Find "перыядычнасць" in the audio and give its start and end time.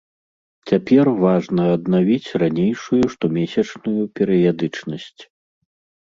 4.21-5.21